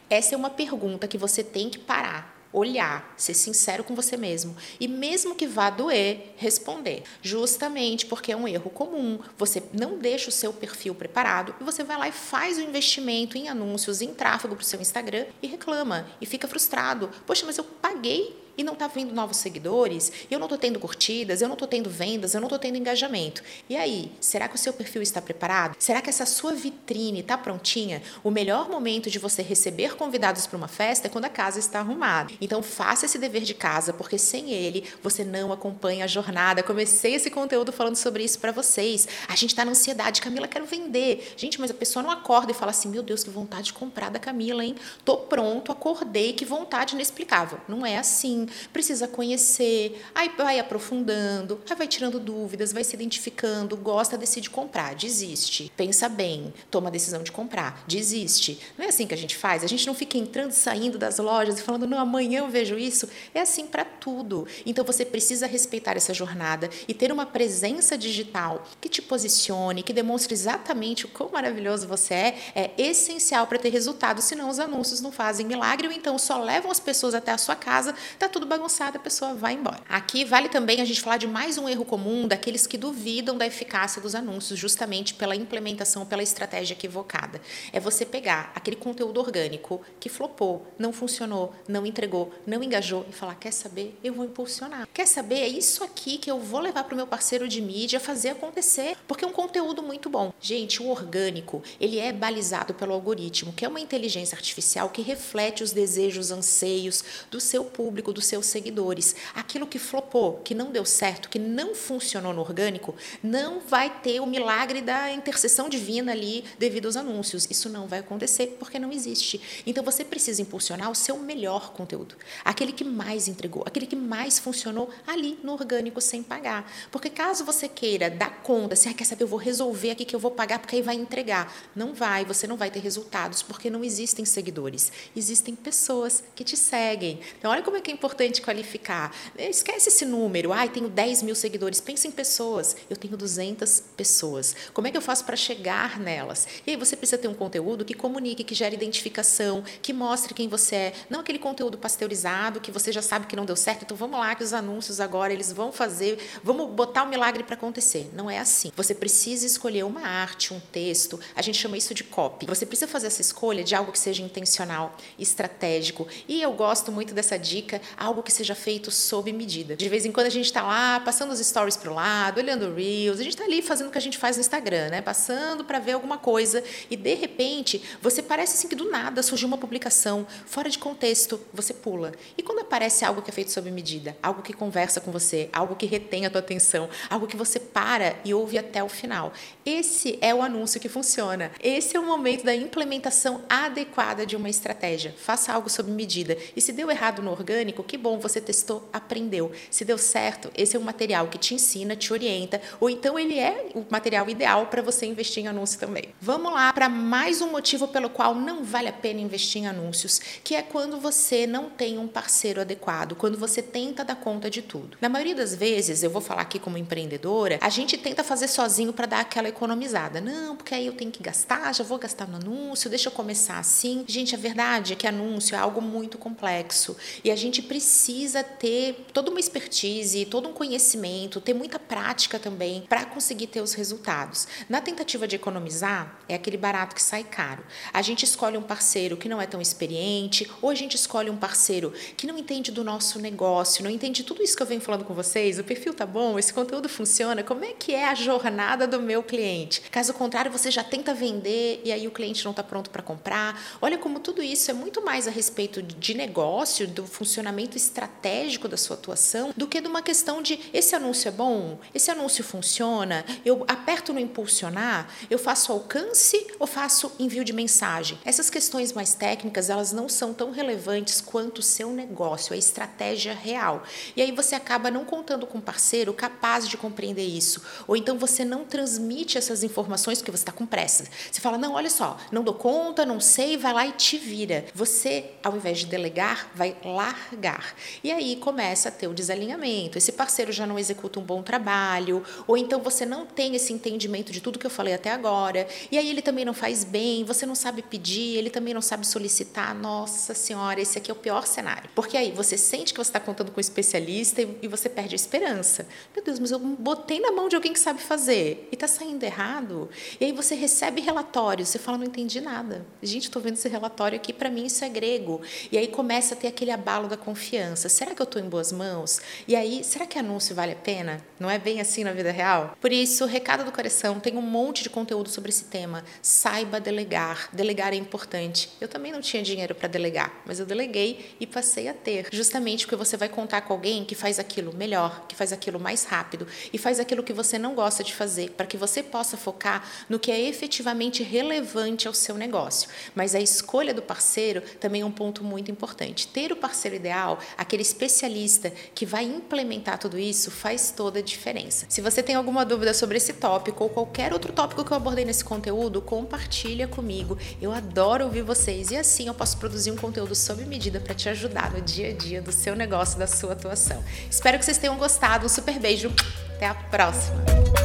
Essa 0.09 0.35
é 0.35 0.37
uma 0.37 0.49
pergunta 0.49 1.07
que 1.07 1.17
você 1.17 1.43
tem 1.43 1.69
que 1.69 1.79
parar 1.79 2.14
olhar, 2.55 3.13
ser 3.17 3.33
sincero 3.33 3.83
com 3.83 3.93
você 3.93 4.15
mesmo 4.15 4.55
e 4.79 4.87
mesmo 4.87 5.35
que 5.35 5.45
vá 5.45 5.69
doer, 5.69 6.33
responder. 6.37 7.03
Justamente 7.21 8.05
porque 8.05 8.31
é 8.31 8.37
um 8.37 8.47
erro 8.47 8.69
comum. 8.69 9.19
Você 9.37 9.63
não 9.73 9.97
deixa 9.97 10.29
o 10.29 10.31
seu 10.31 10.53
perfil 10.53 10.95
preparado 10.95 11.53
e 11.59 11.63
você 11.63 11.83
vai 11.83 11.97
lá 11.97 12.07
e 12.07 12.11
faz 12.11 12.57
o 12.57 12.61
investimento 12.61 13.37
em 13.37 13.49
anúncios, 13.49 14.01
em 14.01 14.13
tráfego 14.13 14.55
para 14.55 14.63
o 14.63 14.65
seu 14.65 14.79
Instagram 14.79 15.25
e 15.41 15.47
reclama 15.47 16.07
e 16.21 16.25
fica 16.25 16.47
frustrado. 16.47 17.09
Poxa, 17.25 17.45
mas 17.45 17.57
eu 17.57 17.63
paguei 17.63 18.44
e 18.57 18.63
não 18.63 18.73
está 18.73 18.87
vindo 18.87 19.13
novos 19.13 19.37
seguidores, 19.37 20.11
eu 20.29 20.39
não 20.39 20.45
estou 20.45 20.57
tendo 20.57 20.79
curtidas, 20.79 21.41
eu 21.41 21.47
não 21.47 21.53
estou 21.53 21.67
tendo 21.67 21.89
vendas, 21.89 22.33
eu 22.33 22.41
não 22.41 22.47
estou 22.47 22.59
tendo 22.59 22.77
engajamento. 22.77 23.43
E 23.69 23.75
aí, 23.75 24.11
será 24.19 24.47
que 24.47 24.55
o 24.55 24.57
seu 24.57 24.73
perfil 24.73 25.01
está 25.01 25.21
preparado? 25.21 25.75
Será 25.79 26.01
que 26.01 26.09
essa 26.09 26.25
sua 26.25 26.53
vitrine 26.53 27.19
está 27.19 27.37
prontinha? 27.37 28.01
O 28.23 28.31
melhor 28.31 28.69
momento 28.69 29.09
de 29.09 29.19
você 29.19 29.41
receber 29.41 29.95
convidados 29.95 30.47
para 30.47 30.57
uma 30.57 30.67
festa 30.67 31.07
é 31.07 31.09
quando 31.09 31.25
a 31.25 31.29
casa 31.29 31.59
está 31.59 31.79
arrumada. 31.79 32.33
Então 32.39 32.61
faça 32.63 33.05
esse 33.05 33.17
dever 33.17 33.43
de 33.43 33.53
casa, 33.53 33.93
porque 33.93 34.17
sem 34.17 34.51
ele 34.51 34.83
você 35.01 35.23
não 35.23 35.51
acompanha 35.51 36.05
a 36.05 36.07
jornada. 36.07 36.63
Comecei 36.63 37.15
esse 37.15 37.29
conteúdo 37.29 37.71
falando 37.71 37.95
sobre 37.95 38.23
isso 38.23 38.39
para 38.39 38.51
vocês. 38.51 39.07
A 39.27 39.35
gente 39.35 39.51
está 39.51 39.65
na 39.65 39.71
ansiedade, 39.71 40.21
Camila, 40.21 40.47
quero 40.47 40.65
vender. 40.65 41.33
Gente, 41.35 41.59
mas 41.59 41.71
a 41.71 41.73
pessoa 41.73 42.03
não 42.03 42.11
acorda 42.11 42.51
e 42.51 42.55
fala 42.55 42.71
assim: 42.71 42.89
meu 42.89 43.03
Deus, 43.03 43.23
que 43.23 43.29
vontade 43.29 43.65
de 43.65 43.73
comprar 43.73 44.09
da 44.09 44.19
Camila, 44.19 44.63
hein? 44.63 44.75
Tô 45.03 45.17
pronto, 45.17 45.71
acordei, 45.71 46.33
que 46.33 46.45
vontade 46.45 46.95
inexplicável. 46.95 47.59
Não 47.67 47.85
é 47.85 47.97
assim 47.97 48.44
precisa 48.71 49.07
conhecer, 49.07 50.01
aí 50.13 50.31
vai 50.37 50.59
aprofundando, 50.59 51.59
aí 51.69 51.75
vai 51.75 51.87
tirando 51.87 52.19
dúvidas, 52.19 52.71
vai 52.71 52.83
se 52.83 52.95
identificando, 52.95 53.75
gosta, 53.77 54.17
decide 54.17 54.49
comprar, 54.49 54.95
desiste. 54.95 55.71
Pensa 55.75 56.09
bem, 56.09 56.53
toma 56.69 56.87
a 56.87 56.91
decisão 56.91 57.23
de 57.23 57.31
comprar, 57.31 57.83
desiste. 57.87 58.59
Não 58.77 58.85
é 58.85 58.89
assim 58.89 59.07
que 59.07 59.13
a 59.13 59.17
gente 59.17 59.35
faz? 59.35 59.63
A 59.63 59.67
gente 59.67 59.85
não 59.87 59.93
fica 59.93 60.17
entrando 60.17 60.51
e 60.51 60.55
saindo 60.55 60.97
das 60.97 61.17
lojas 61.17 61.59
e 61.59 61.61
falando, 61.61 61.87
não, 61.87 61.99
amanhã 61.99 62.39
eu 62.39 62.49
vejo 62.49 62.77
isso. 62.77 63.07
É 63.33 63.41
assim 63.41 63.65
para 63.67 63.85
tudo. 63.85 64.47
Então 64.65 64.83
você 64.85 65.05
precisa 65.05 65.47
respeitar 65.47 65.95
essa 65.97 66.13
jornada 66.13 66.69
e 66.87 66.93
ter 66.93 67.11
uma 67.11 67.25
presença 67.25 67.97
digital 67.97 68.65
que 68.79 68.89
te 68.89 69.01
posicione, 69.01 69.83
que 69.83 69.93
demonstre 69.93 70.33
exatamente 70.33 71.05
o 71.05 71.09
quão 71.09 71.29
maravilhoso 71.31 71.87
você 71.87 72.13
é, 72.13 72.37
é 72.55 72.71
essencial 72.77 73.47
para 73.47 73.57
ter 73.57 73.69
resultado, 73.69 74.21
senão 74.21 74.49
os 74.49 74.59
anúncios 74.59 75.01
não 75.01 75.11
fazem 75.11 75.45
milagre 75.45 75.87
ou 75.87 75.93
então 75.93 76.17
só 76.17 76.41
levam 76.41 76.71
as 76.71 76.79
pessoas 76.79 77.13
até 77.13 77.31
a 77.31 77.37
sua 77.37 77.55
casa, 77.55 77.95
tá 78.17 78.27
tudo 78.35 78.45
bagunçado, 78.45 78.97
a 78.97 78.99
pessoa 78.99 79.33
vai 79.33 79.53
embora. 79.53 79.79
Aqui 79.87 80.25
vale 80.25 80.49
também 80.49 80.81
a 80.81 80.85
gente 80.85 80.99
falar 80.99 81.15
de 81.15 81.25
mais 81.25 81.57
um 81.57 81.69
erro 81.69 81.85
comum 81.85 82.27
daqueles 82.27 82.67
que 82.67 82.77
duvidam 82.77 83.37
da 83.37 83.47
eficácia 83.47 84.01
dos 84.01 84.13
anúncios, 84.13 84.59
justamente 84.59 85.13
pela 85.13 85.37
implementação, 85.37 86.05
pela 86.05 86.21
estratégia 86.21 86.73
equivocada. 86.73 87.39
É 87.71 87.79
você 87.79 88.05
pegar 88.05 88.51
aquele 88.53 88.75
conteúdo 88.75 89.21
orgânico 89.21 89.81
que 90.01 90.09
flopou, 90.09 90.67
não 90.77 90.91
funcionou, 90.91 91.55
não 91.65 91.85
entregou, 91.85 92.29
não 92.45 92.61
engajou 92.61 93.05
e 93.09 93.13
falar: 93.13 93.35
quer 93.35 93.53
saber? 93.53 93.97
Eu 94.03 94.13
vou 94.13 94.25
impulsionar. 94.25 94.85
Quer 94.93 95.07
saber? 95.07 95.35
É 95.35 95.47
isso 95.47 95.81
aqui 95.81 96.17
que 96.17 96.29
eu 96.29 96.37
vou 96.37 96.59
levar 96.59 96.83
para 96.83 96.93
o 96.93 96.97
meu 96.97 97.07
parceiro 97.07 97.47
de 97.47 97.61
mídia 97.61 98.01
fazer 98.01 98.31
acontecer, 98.31 98.97
porque 99.07 99.25
um 99.25 99.31
conteúdo 99.31 99.81
muito 100.05 100.09
bom. 100.09 100.33
Gente, 100.39 100.83
o 100.83 100.89
orgânico, 100.89 101.63
ele 101.79 101.97
é 101.97 102.13
balizado 102.13 102.73
pelo 102.73 102.93
algoritmo, 102.93 103.51
que 103.51 103.65
é 103.65 103.67
uma 103.67 103.79
inteligência 103.79 104.35
artificial 104.35 104.89
que 104.89 105.01
reflete 105.01 105.63
os 105.63 105.71
desejos, 105.71 106.31
anseios 106.31 107.03
do 107.31 107.39
seu 107.39 107.65
público, 107.65 108.13
dos 108.13 108.25
seus 108.25 108.45
seguidores. 108.45 109.15
Aquilo 109.33 109.65
que 109.65 109.79
flopou, 109.79 110.41
que 110.43 110.53
não 110.53 110.71
deu 110.71 110.85
certo, 110.85 111.29
que 111.29 111.39
não 111.39 111.73
funcionou 111.73 112.33
no 112.33 112.41
orgânico, 112.41 112.93
não 113.23 113.59
vai 113.59 113.89
ter 114.01 114.19
o 114.19 114.27
milagre 114.27 114.81
da 114.81 115.11
intercessão 115.11 115.67
divina 115.67 116.11
ali 116.11 116.43
devido 116.59 116.85
aos 116.85 116.95
anúncios. 116.95 117.47
Isso 117.49 117.67
não 117.67 117.87
vai 117.87 117.99
acontecer 117.99 118.57
porque 118.59 118.77
não 118.77 118.91
existe. 118.91 119.41
Então 119.65 119.83
você 119.83 120.03
precisa 120.03 120.41
impulsionar 120.41 120.91
o 120.91 120.95
seu 120.95 121.17
melhor 121.17 121.73
conteúdo, 121.73 122.15
aquele 122.43 122.71
que 122.71 122.83
mais 122.83 123.27
entregou, 123.27 123.63
aquele 123.65 123.87
que 123.87 123.95
mais 123.95 124.37
funcionou 124.37 124.89
ali 125.07 125.39
no 125.43 125.53
orgânico 125.53 125.99
sem 125.99 126.21
pagar. 126.21 126.71
Porque 126.91 127.09
caso 127.09 127.43
você 127.43 127.67
queira 127.67 128.09
dar 128.09 128.43
conta, 128.43 128.75
se 128.75 128.87
ah, 128.87 128.93
quer 128.93 129.05
saber, 129.05 129.23
eu 129.23 129.27
vou 129.27 129.39
resolver 129.39 129.94
aqui 129.95 130.05
que 130.05 130.15
eu 130.15 130.19
vou 130.19 130.31
pagar 130.31 130.59
porque 130.59 130.75
aí 130.75 130.81
vai 130.81 130.95
entregar. 130.95 131.51
Não 131.75 131.93
vai, 131.93 132.25
você 132.25 132.45
não 132.45 132.57
vai 132.57 132.69
ter 132.69 132.79
resultados 132.79 133.41
porque 133.41 133.69
não 133.69 133.83
existem 133.83 134.25
seguidores. 134.25 134.91
Existem 135.15 135.55
pessoas 135.55 136.23
que 136.35 136.43
te 136.43 136.55
seguem. 136.57 137.19
Então 137.39 137.49
olha 137.49 137.63
como 137.63 137.77
é 137.77 137.81
que 137.81 137.89
é 137.89 137.93
importante 137.93 138.41
qualificar. 138.41 139.13
Esquece 139.37 139.89
esse 139.89 140.05
número. 140.05 140.51
Ai, 140.51 140.69
tenho 140.69 140.89
10 140.89 141.23
mil 141.23 141.35
seguidores. 141.35 141.81
Pensa 141.81 142.07
em 142.07 142.11
pessoas. 142.11 142.75
Eu 142.89 142.97
tenho 142.97 143.17
200 143.17 143.81
pessoas. 143.95 144.55
Como 144.73 144.87
é 144.87 144.91
que 144.91 144.97
eu 144.97 145.01
faço 145.01 145.23
para 145.25 145.35
chegar 145.35 145.99
nelas? 145.99 146.47
E 146.67 146.71
aí 146.71 146.77
você 146.77 146.95
precisa 146.95 147.17
ter 147.17 147.27
um 147.27 147.33
conteúdo 147.33 147.85
que 147.85 147.93
comunique, 147.93 148.43
que 148.43 148.53
gere 148.53 148.75
identificação, 148.75 149.63
que 149.81 149.93
mostre 149.93 150.33
quem 150.33 150.47
você 150.47 150.75
é. 150.75 150.93
Não 151.09 151.21
aquele 151.21 151.39
conteúdo 151.39 151.77
pasteurizado 151.77 152.59
que 152.59 152.71
você 152.71 152.91
já 152.91 153.01
sabe 153.01 153.25
que 153.25 153.35
não 153.35 153.45
deu 153.45 153.55
certo. 153.55 153.83
Então 153.83 153.95
vamos 153.95 154.19
lá 154.19 154.35
que 154.35 154.43
os 154.43 154.53
anúncios 154.53 154.99
agora 154.99 155.31
eles 155.31 155.51
vão 155.51 155.71
fazer, 155.71 156.19
vamos 156.43 156.69
botar 156.71 157.03
o 157.03 157.07
milagre 157.07 157.43
para 157.43 157.55
acontecer. 157.55 158.09
Não 158.13 158.29
é 158.29 158.39
assim. 158.39 158.71
Você 158.75 158.93
precisa 158.93 159.45
escolher 159.45 159.84
uma 159.85 160.01
arte, 160.01 160.53
um 160.53 160.59
texto. 160.59 161.19
A 161.35 161.41
gente 161.41 161.57
chama 161.57 161.77
isso 161.77 161.93
de 161.93 162.03
copy. 162.03 162.45
Você 162.45 162.65
precisa 162.65 162.87
fazer 162.87 163.07
essa 163.07 163.21
escolha 163.21 163.63
de 163.63 163.75
algo 163.75 163.91
que 163.91 163.99
seja 163.99 164.21
intencional, 164.23 164.95
estratégico. 165.17 166.07
E 166.27 166.41
eu 166.41 166.51
gosto 166.53 166.91
muito 166.91 167.13
dessa 167.13 167.37
dica, 167.37 167.81
algo 167.97 168.23
que 168.23 168.31
seja 168.31 168.55
feito 168.55 168.91
sob 168.91 169.31
medida. 169.31 169.75
De 169.75 169.87
vez 169.89 170.05
em 170.05 170.11
quando 170.11 170.27
a 170.27 170.31
gente 170.31 170.45
está 170.45 170.61
lá, 170.61 170.99
passando 170.99 171.31
os 171.31 171.39
stories 171.39 171.77
para 171.77 171.91
o 171.91 171.95
lado, 171.95 172.39
olhando 172.39 172.73
reels, 172.73 173.19
a 173.19 173.23
gente 173.23 173.33
está 173.33 173.43
ali 173.43 173.61
fazendo 173.61 173.87
o 173.87 173.91
que 173.91 173.97
a 173.97 174.01
gente 174.01 174.17
faz 174.17 174.35
no 174.37 174.41
Instagram, 174.41 174.89
né? 174.89 175.01
Passando 175.01 175.63
para 175.63 175.79
ver 175.79 175.93
alguma 175.93 176.17
coisa 176.17 176.63
e 176.89 176.95
de 176.95 177.13
repente 177.13 177.81
você 178.01 178.21
parece 178.21 178.55
assim 178.55 178.67
que 178.67 178.75
do 178.75 178.89
nada 178.89 179.21
surgiu 179.21 179.47
uma 179.47 179.57
publicação 179.57 180.25
fora 180.45 180.69
de 180.69 180.77
contexto, 180.77 181.39
você 181.53 181.73
pula. 181.73 182.11
E 182.37 182.43
quando 182.43 182.59
aparece 182.59 183.05
algo 183.05 183.21
que 183.21 183.29
é 183.29 183.33
feito 183.33 183.51
sob 183.51 183.69
medida, 183.71 184.17
algo 184.21 184.41
que 184.41 184.53
conversa 184.53 184.99
com 184.99 185.11
você, 185.11 185.49
algo 185.53 185.75
que 185.75 185.85
retém 185.85 186.25
a 186.25 186.29
tua 186.29 186.39
atenção, 186.39 186.89
algo 187.09 187.27
que 187.27 187.37
você 187.37 187.59
para 187.59 188.15
e 188.23 188.33
ouve 188.33 188.57
até 188.57 188.83
o 188.83 188.89
final. 188.89 189.33
Esse 189.65 190.19
é 190.21 190.31
o 190.31 190.43
anúncio 190.43 190.79
que 190.79 190.87
funciona. 190.87 191.51
Esse 191.59 191.97
é 191.97 191.99
o 191.99 192.05
momento 192.05 192.45
da 192.45 192.55
implementação 192.55 193.41
adequada 193.49 194.23
de 194.23 194.35
uma 194.35 194.47
estratégia. 194.47 195.15
Faça 195.17 195.51
algo 195.51 195.71
sob 195.71 195.89
medida. 195.89 196.37
E 196.55 196.61
se 196.61 196.71
deu 196.71 196.91
errado 196.91 197.23
no 197.23 197.31
orgânico, 197.31 197.83
que 197.83 197.97
bom, 197.97 198.19
você 198.19 198.39
testou, 198.39 198.87
aprendeu. 198.93 199.51
Se 199.71 199.83
deu 199.83 199.97
certo, 199.97 200.51
esse 200.55 200.75
é 200.75 200.79
um 200.79 200.83
material 200.83 201.29
que 201.29 201.39
te 201.39 201.55
ensina, 201.55 201.95
te 201.95 202.13
orienta, 202.13 202.61
ou 202.79 202.91
então 202.91 203.17
ele 203.17 203.39
é 203.39 203.71
o 203.73 203.83
material 203.89 204.29
ideal 204.29 204.67
para 204.67 204.83
você 204.83 205.07
investir 205.07 205.43
em 205.43 205.47
anúncio 205.47 205.79
também. 205.79 206.09
Vamos 206.21 206.53
lá 206.53 206.71
para 206.71 206.87
mais 206.87 207.41
um 207.41 207.49
motivo 207.49 207.87
pelo 207.87 208.11
qual 208.11 208.35
não 208.35 208.63
vale 208.63 208.89
a 208.89 208.93
pena 208.93 209.19
investir 209.19 209.63
em 209.63 209.67
anúncios, 209.67 210.21
que 210.43 210.53
é 210.53 210.61
quando 210.61 210.99
você 210.99 211.47
não 211.47 211.71
tem 211.71 211.97
um 211.97 212.07
parceiro 212.07 212.61
adequado, 212.61 213.15
quando 213.15 213.35
você 213.35 213.63
tenta 213.63 214.05
dar 214.05 214.15
conta 214.15 214.47
de 214.47 214.61
tudo. 214.61 214.95
Na 215.01 215.09
maioria 215.09 215.33
das 215.33 215.55
vezes, 215.55 216.03
eu 216.03 216.11
vou 216.11 216.21
falar 216.21 216.43
aqui 216.43 216.59
como 216.59 216.77
empreendedora, 216.77 217.57
a 217.59 217.69
gente 217.69 217.97
tenta 217.97 218.23
fazer 218.23 218.47
sozinho 218.47 218.93
para 218.93 219.07
dar 219.07 219.21
aquela 219.21 219.54
economizada. 219.55 220.19
Não, 220.19 220.55
porque 220.55 220.75
aí 220.75 220.85
eu 220.85 220.93
tenho 220.93 221.09
que 221.09 221.23
gastar, 221.23 221.73
já 221.73 221.83
vou 221.83 221.97
gastar 221.97 222.27
no 222.27 222.35
anúncio, 222.35 222.89
deixa 222.89 223.07
eu 223.07 223.11
começar 223.11 223.57
assim. 223.57 224.03
Gente, 224.07 224.35
a 224.35 224.37
verdade 224.37 224.93
é 224.93 224.95
que 224.95 225.07
anúncio 225.07 225.55
é 225.55 225.57
algo 225.57 225.81
muito 225.81 226.17
complexo 226.17 226.95
e 227.23 227.31
a 227.31 227.35
gente 227.35 227.61
precisa 227.61 228.43
ter 228.43 229.05
toda 229.13 229.31
uma 229.31 229.39
expertise, 229.39 230.25
todo 230.25 230.49
um 230.49 230.53
conhecimento, 230.53 231.39
ter 231.39 231.53
muita 231.53 231.79
prática 231.79 232.37
também 232.37 232.81
para 232.89 233.05
conseguir 233.05 233.47
ter 233.47 233.61
os 233.61 233.73
resultados. 233.73 234.47
Na 234.67 234.81
tentativa 234.81 235.27
de 235.27 235.37
economizar, 235.37 236.19
é 236.27 236.35
aquele 236.35 236.57
barato 236.57 236.93
que 236.93 237.01
sai 237.01 237.23
caro. 237.23 237.63
A 237.93 238.01
gente 238.01 238.23
escolhe 238.23 238.57
um 238.57 238.61
parceiro 238.61 239.15
que 239.15 239.29
não 239.29 239.41
é 239.41 239.47
tão 239.47 239.61
experiente, 239.61 240.49
ou 240.61 240.69
a 240.69 240.75
gente 240.75 240.95
escolhe 240.95 241.29
um 241.29 241.37
parceiro 241.37 241.93
que 242.17 242.27
não 242.27 242.37
entende 242.37 242.71
do 242.71 242.83
nosso 242.83 243.19
negócio, 243.19 243.83
não 243.83 243.89
entende 243.89 244.23
tudo 244.23 244.43
isso 244.43 244.55
que 244.57 244.63
eu 244.63 244.67
venho 244.67 244.81
falando 244.81 245.05
com 245.05 245.13
vocês. 245.13 245.57
O 245.57 245.63
perfil 245.63 245.93
tá 245.93 246.05
bom, 246.05 246.37
esse 246.37 246.53
conteúdo 246.53 246.89
funciona, 246.89 247.43
como 247.43 247.63
é 247.63 247.73
que 247.73 247.93
é 247.93 248.09
a 248.09 248.15
jornada 248.15 248.85
do 248.85 249.01
meu 249.01 249.23
cliente? 249.23 249.44
Caso 249.91 250.13
contrário, 250.13 250.51
você 250.51 250.71
já 250.71 250.83
tenta 250.83 251.13
vender 251.13 251.81
e 251.83 251.91
aí 251.91 252.07
o 252.07 252.11
cliente 252.11 252.43
não 252.43 252.51
está 252.51 252.63
pronto 252.63 252.89
para 252.89 253.01
comprar. 253.01 253.59
Olha 253.81 253.97
como 253.97 254.19
tudo 254.19 254.41
isso 254.41 254.71
é 254.71 254.73
muito 254.73 255.03
mais 255.03 255.27
a 255.27 255.31
respeito 255.31 255.81
de 255.81 256.13
negócio, 256.13 256.87
do 256.87 257.05
funcionamento 257.05 257.77
estratégico 257.77 258.67
da 258.67 258.77
sua 258.77 258.95
atuação, 258.95 259.53
do 259.55 259.67
que 259.67 259.81
de 259.81 259.87
uma 259.87 260.01
questão 260.01 260.41
de 260.41 260.59
esse 260.73 260.95
anúncio 260.95 261.27
é 261.27 261.31
bom, 261.31 261.77
esse 261.93 262.09
anúncio 262.09 262.43
funciona, 262.43 263.25
eu 263.45 263.63
aperto 263.67 264.13
no 264.13 264.19
impulsionar, 264.19 265.07
eu 265.29 265.37
faço 265.37 265.71
alcance 265.71 266.47
ou 266.59 266.67
faço 266.67 267.11
envio 267.19 267.43
de 267.43 267.53
mensagem. 267.53 268.17
Essas 268.25 268.49
questões 268.49 268.93
mais 268.93 269.13
técnicas, 269.13 269.69
elas 269.69 269.91
não 269.91 270.09
são 270.09 270.33
tão 270.33 270.51
relevantes 270.51 271.21
quanto 271.21 271.59
o 271.59 271.63
seu 271.63 271.91
negócio, 271.91 272.53
a 272.53 272.57
estratégia 272.57 273.33
real. 273.33 273.83
E 274.15 274.21
aí 274.21 274.31
você 274.31 274.55
acaba 274.55 274.91
não 274.91 275.05
contando 275.05 275.45
com 275.45 275.57
um 275.57 275.61
parceiro 275.61 276.13
capaz 276.13 276.67
de 276.67 276.77
compreender 276.77 277.25
isso, 277.25 277.61
ou 277.87 277.95
então 277.95 278.17
você 278.17 278.43
não 278.43 278.65
transmite 278.65 279.34
essas 279.37 279.63
informações 279.63 280.19
porque 280.19 280.31
você 280.31 280.43
está 280.43 280.51
com 280.51 280.65
pressa. 280.65 281.05
Você 281.31 281.41
fala: 281.41 281.57
"Não, 281.57 281.73
olha 281.73 281.89
só, 281.89 282.17
não 282.31 282.43
dou 282.43 282.53
conta, 282.53 283.05
não 283.05 283.19
sei", 283.19 283.57
vai 283.57 283.73
lá 283.73 283.85
e 283.85 283.91
te 283.91 284.17
vira. 284.17 284.65
Você, 284.73 285.31
ao 285.43 285.55
invés 285.55 285.79
de 285.79 285.85
delegar, 285.87 286.51
vai 286.55 286.75
largar. 286.83 287.75
E 288.03 288.11
aí 288.11 288.35
começa 288.37 288.89
a 288.89 288.91
ter 288.91 289.07
o 289.07 289.13
desalinhamento. 289.13 289.97
Esse 289.97 290.11
parceiro 290.11 290.51
já 290.51 290.65
não 290.65 290.77
executa 290.79 291.19
um 291.19 291.23
bom 291.23 291.41
trabalho, 291.41 292.23
ou 292.47 292.57
então 292.57 292.81
você 292.81 293.05
não 293.05 293.25
tem 293.25 293.55
esse 293.55 293.73
entendimento 293.73 294.31
de 294.31 294.41
tudo 294.41 294.59
que 294.59 294.65
eu 294.65 294.71
falei 294.71 294.93
até 294.93 295.11
agora, 295.11 295.67
e 295.91 295.97
aí 295.97 296.09
ele 296.09 296.21
também 296.21 296.45
não 296.45 296.53
faz 296.53 296.83
bem, 296.83 297.23
você 297.23 297.45
não 297.45 297.55
sabe 297.55 297.81
pedir, 297.81 298.37
ele 298.37 298.49
também 298.49 298.73
não 298.73 298.81
sabe 298.81 299.05
solicitar. 299.05 299.75
Nossa 299.75 300.33
Senhora, 300.33 300.79
esse 300.79 300.97
aqui 300.97 301.11
é 301.11 301.13
o 301.13 301.17
pior 301.17 301.45
cenário. 301.45 301.89
Porque 301.95 302.17
aí 302.17 302.31
você 302.31 302.57
sente 302.57 302.93
que 302.93 302.99
você 302.99 303.09
está 303.09 303.19
contando 303.19 303.51
com 303.51 303.59
um 303.59 303.61
especialista 303.61 304.41
e, 304.41 304.67
você 304.67 304.89
perde 304.89 305.15
a 305.15 305.17
esperança. 305.17 305.87
Meu 306.13 306.23
Deus, 306.23 306.39
mas 306.39 306.51
eu 306.51 306.59
botei 306.59 307.19
na 307.19 307.31
mão 307.31 307.47
de 307.47 307.55
alguém 307.55 307.73
que 307.73 307.79
sabe 307.79 308.01
fazer 308.01 308.67
e 308.71 308.75
está 308.75 308.87
saindo 308.87 309.24
errado. 309.25 309.89
E 310.19 310.25
aí 310.25 310.31
você 310.31 310.55
recebe 310.55 311.01
relatórios, 311.01 311.69
você 311.69 311.79
fala, 311.79 311.97
não 311.97 312.05
entendi 312.05 312.39
nada. 312.41 312.85
Gente, 313.01 313.23
estou 313.23 313.41
vendo 313.41 313.53
esse 313.53 313.67
relatório 313.67 314.15
aqui, 314.15 314.31
para 314.31 314.49
mim 314.49 314.65
isso 314.65 314.83
é 314.83 314.89
grego. 314.89 315.41
E 315.71 315.77
aí 315.77 315.87
começa 315.87 316.35
a 316.35 316.37
ter 316.37 316.47
aquele 316.47 316.71
abalo 316.71 317.07
da 317.07 317.17
confiança. 317.17 317.89
Será 317.89 318.13
que 318.13 318.21
eu 318.21 318.25
estou 318.25 318.41
em 318.41 318.49
boas 318.49 318.71
mãos? 318.71 319.19
E 319.47 319.55
aí, 319.55 319.83
será 319.83 320.05
que 320.05 320.17
anúncio 320.17 320.55
vale 320.55 320.73
a 320.73 320.75
pena? 320.75 321.21
Não 321.39 321.49
é 321.49 321.57
bem 321.57 321.81
assim 321.81 322.03
na 322.03 322.13
vida 322.13 322.31
real? 322.31 322.75
Por 322.79 322.91
isso, 322.91 323.25
recado 323.25 323.63
do 323.63 323.71
coração, 323.71 324.19
tem 324.19 324.37
um 324.37 324.41
monte 324.41 324.83
de 324.83 324.89
conteúdo 324.89 325.29
sobre 325.29 325.49
esse 325.49 325.65
tema. 325.65 326.03
Saiba 326.21 326.79
delegar. 326.79 327.49
Delegar 327.51 327.93
é 327.93 327.95
importante. 327.95 328.69
Eu 328.79 328.87
também 328.87 329.11
não 329.11 329.21
tinha 329.21 329.43
dinheiro 329.43 329.75
para 329.75 329.87
delegar, 329.87 330.41
mas 330.45 330.59
eu 330.59 330.65
deleguei 330.65 331.35
e 331.39 331.47
passei 331.47 331.87
a 331.87 331.93
ter. 331.93 332.27
Justamente 332.31 332.85
porque 332.85 332.95
você 332.95 333.17
vai 333.17 333.29
contar 333.29 333.61
com 333.61 333.73
alguém 333.73 334.05
que 334.05 334.15
faz 334.15 334.39
aquilo 334.39 334.73
melhor, 334.75 335.25
que 335.27 335.35
faz 335.35 335.51
aquilo 335.51 335.79
mais 335.79 336.03
rápido 336.03 336.47
e 336.71 336.77
faz 336.77 336.99
aquilo 336.99 337.23
que 337.23 337.33
você 337.33 337.57
não 337.57 337.75
gosta 337.75 338.03
de 338.03 338.13
fazer, 338.13 338.51
para 338.51 338.65
que 338.65 338.77
você 338.77 339.01
possa 339.15 339.37
focar 339.37 339.81
no 340.09 340.19
que 340.19 340.29
é 340.29 340.41
efetivamente 340.41 341.23
relevante 341.23 342.05
ao 342.05 342.13
seu 342.13 342.35
negócio. 342.35 342.89
Mas 343.15 343.33
a 343.33 343.39
escolha 343.39 343.93
do 343.93 344.01
parceiro 344.01 344.59
também 344.77 345.03
é 345.03 345.05
um 345.05 345.11
ponto 345.11 345.41
muito 345.41 345.71
importante. 345.71 346.27
Ter 346.27 346.51
o 346.51 346.55
parceiro 346.57 346.97
ideal, 346.97 347.39
aquele 347.57 347.81
especialista 347.81 348.73
que 348.93 349.05
vai 349.05 349.23
implementar 349.23 349.97
tudo 349.99 350.19
isso, 350.19 350.51
faz 350.51 350.91
toda 350.91 351.19
a 351.19 351.21
diferença. 351.21 351.85
Se 351.87 352.01
você 352.01 352.21
tem 352.21 352.35
alguma 352.35 352.65
dúvida 352.65 352.93
sobre 352.93 353.15
esse 353.15 353.31
tópico 353.31 353.85
ou 353.85 353.89
qualquer 353.89 354.33
outro 354.33 354.51
tópico 354.51 354.83
que 354.83 354.91
eu 354.91 354.97
abordei 354.97 355.23
nesse 355.23 355.45
conteúdo, 355.45 356.01
compartilha 356.01 356.85
comigo. 356.85 357.37
Eu 357.61 357.71
adoro 357.71 358.25
ouvir 358.25 358.41
vocês 358.41 358.91
e 358.91 358.97
assim 358.97 359.27
eu 359.27 359.33
posso 359.33 359.55
produzir 359.55 359.91
um 359.91 359.95
conteúdo 359.95 360.35
sob 360.35 360.65
medida 360.65 360.99
para 360.99 361.15
te 361.15 361.29
ajudar 361.29 361.71
no 361.71 361.79
dia 361.79 362.09
a 362.09 362.13
dia 362.13 362.41
do 362.41 362.51
seu 362.51 362.75
negócio, 362.75 363.17
da 363.17 363.27
sua 363.27 363.53
atuação. 363.53 364.03
Espero 364.29 364.59
que 364.59 364.65
vocês 364.65 364.77
tenham 364.77 364.97
gostado. 364.97 365.45
Um 365.45 365.49
super 365.49 365.79
beijo. 365.79 366.11
Até 366.57 366.67
a 366.67 366.73
próxima. 366.73 367.84